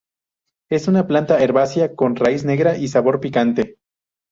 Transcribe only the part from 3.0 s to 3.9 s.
picante.